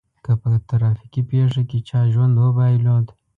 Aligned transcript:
که 0.23 0.31
په 0.41 0.49
ترافيکي 0.69 1.21
پېښه 1.29 1.61
کې 1.69 1.79
چا 1.89 1.99
ژوند 2.13 2.33
وبایلود. 2.37 3.07